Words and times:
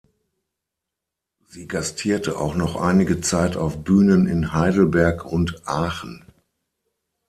Sie 1.45 1.67
gastierte 1.67 2.39
auch 2.39 2.55
noch 2.55 2.75
einige 2.75 3.21
Zeit 3.21 3.55
auf 3.55 3.83
Bühnen 3.83 4.25
in 4.25 4.51
Heidelberg 4.51 5.23
und 5.25 5.61
Aachen. 5.67 6.25